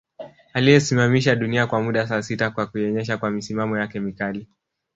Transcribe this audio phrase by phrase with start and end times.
[0.53, 4.47] Aliyesimamisha dunia kwa muda saa sita kwa kuienyesha kwa misimamo yake mikali